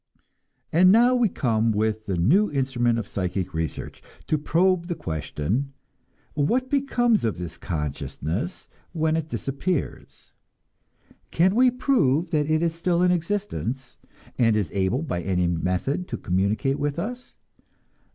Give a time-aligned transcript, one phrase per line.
[0.71, 5.73] And now we come with the new instrument of psychic research, to probe the question:
[6.33, 10.33] What becomes of this consciousness when it disappears?
[11.29, 13.99] Can we prove that it is still in existence,
[14.39, 17.37] and is able by any method to communicate with us?